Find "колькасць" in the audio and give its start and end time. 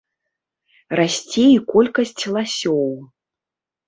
1.71-2.23